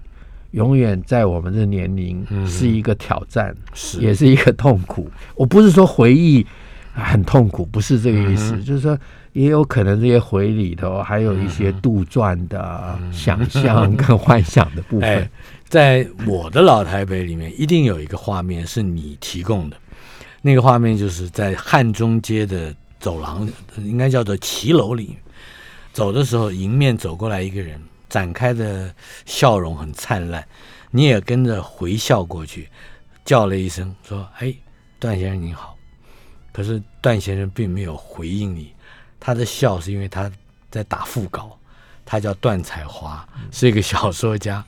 [0.52, 5.10] 永远在我们的年龄是一个挑战，是也是一个痛苦。
[5.36, 6.46] 我不是说回忆
[6.94, 8.98] 很痛苦，不是这个意思，就是说
[9.34, 15.30] 也有可能这些回忆里头还有一些杜撰的想象 跟幻想的部分。
[15.68, 19.78] 在我的老台北里面，一定有一个画面是你提供的，
[20.42, 23.48] 那个画面就是在汉中街的走廊，
[23.78, 25.16] 应该叫做骑楼里，
[25.94, 27.80] 走的时候迎面走过来一个人。
[28.10, 28.94] 展开的
[29.26, 30.46] 笑容很灿烂，
[30.92, 32.68] 你也跟着回笑过去，
[33.24, 34.54] 叫了一声说：“哎，
[35.00, 35.78] 段先生您好。”
[36.52, 38.74] 可是段先生并没有回应你，
[39.20, 40.30] 他的笑是因为他
[40.72, 41.58] 在打副稿，
[42.04, 44.66] 他叫段彩华，是一个小说家。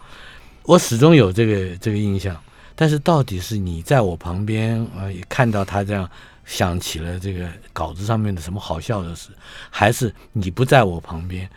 [0.64, 2.40] 我始终有这个这个印象，
[2.76, 6.08] 但是到底是你在我旁边，呃，看到他这样
[6.46, 9.30] 想起了这个稿子上面的什么好笑的事，
[9.72, 11.50] 还是你不在我旁边？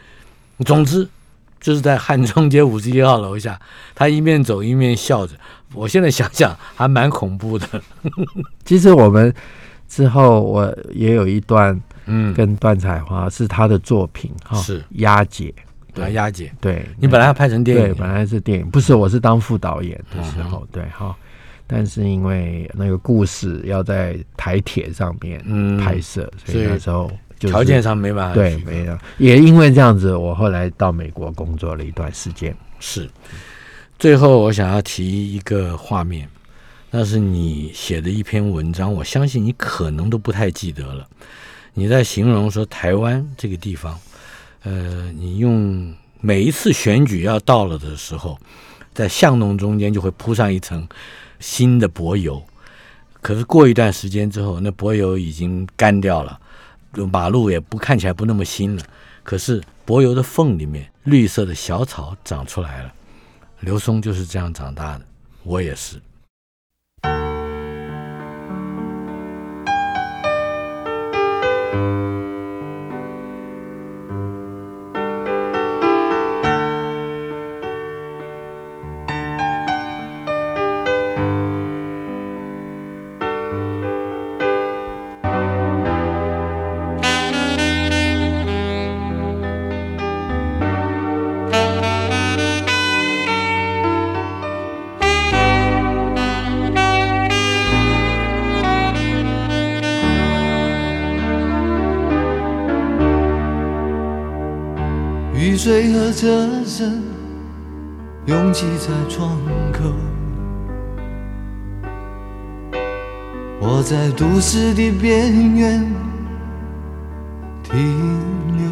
[0.65, 1.07] 总之。
[1.65, 3.59] 就是在汉中街五十一号楼下，
[3.95, 5.35] 他一面走一面笑着。
[5.73, 7.67] 我现在想想还蛮恐怖的。
[8.67, 9.35] 其实我们
[9.89, 14.85] 之后我也有一段，嗯，跟段彩华是他的作品哈，是。
[14.97, 15.55] 押解，
[15.95, 16.13] 对。
[16.13, 16.87] 押解，对。
[17.01, 21.17] 你本来要拍成电影，对本来是电影，不是我是当副导演的时候，对哈，
[21.67, 25.43] 但是因为那个故事要在台铁上面
[25.79, 27.11] 拍摄，所以那时候。
[27.49, 28.99] 条件上没办法，对，没有。
[29.19, 32.57] 也因为这样子，我后来到美国工作了一段时间。
[32.81, 33.09] 是，
[33.99, 36.29] 最后我想要提一个画面，
[36.91, 41.07] 那是你写的一篇文章，我相信你可能都不太记得了。
[41.73, 43.99] 你在形容说台湾这个地方，
[44.63, 48.39] 呃，你用每一次选举要到了的时候，
[48.93, 50.87] 在巷弄中间就会铺上一层
[51.41, 52.43] 新的柏油，
[53.21, 56.39] 可是过一段时间之后，那柏油已经干掉了。
[57.11, 58.83] 马路也不看起来不那么新了，
[59.23, 62.93] 可是柏油的缝里面绿色的小草长出来了。
[63.61, 65.05] 刘松就是这样长大的，
[65.43, 66.01] 我也是。
[106.15, 107.03] 车声
[108.27, 109.37] 拥挤在窗
[109.73, 109.93] 口，
[113.61, 115.85] 我在都市的边缘
[117.65, 117.77] 停
[118.57, 118.65] 留。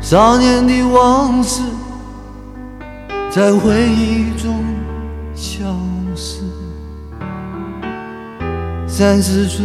[0.00, 1.62] 少年的往事
[3.30, 4.64] 在回忆中
[5.32, 5.64] 消
[6.16, 6.42] 失，
[8.88, 9.64] 三十岁。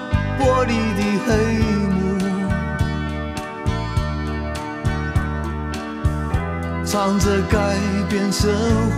[0.41, 1.29] 玻璃的黑
[1.91, 1.93] 幕，
[6.83, 7.77] 藏着改
[8.09, 8.47] 变社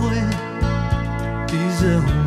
[1.46, 2.23] 的任务，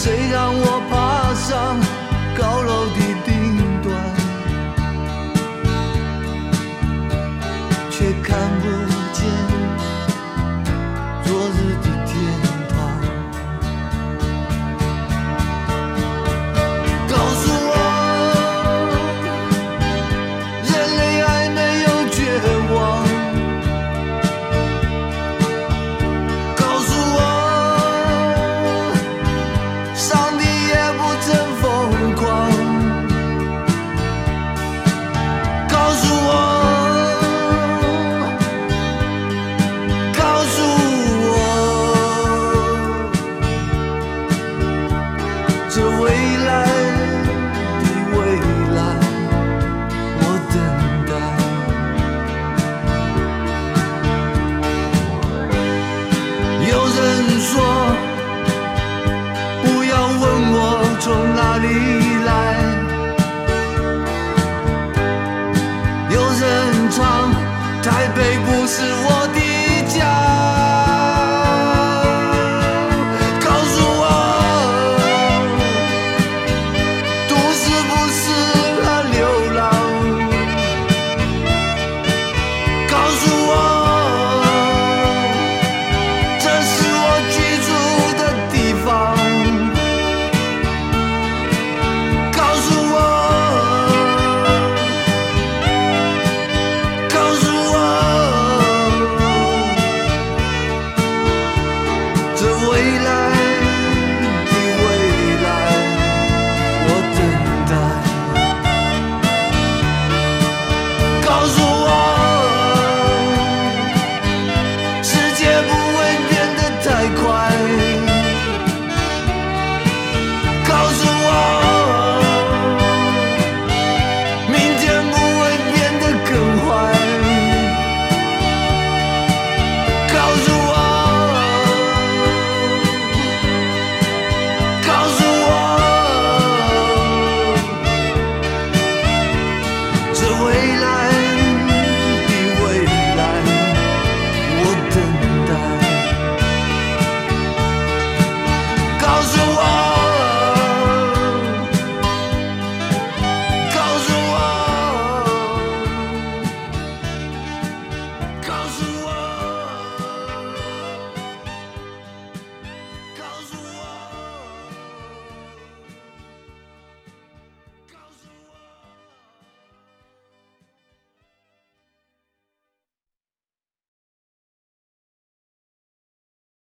[0.00, 1.87] 谁让我爬上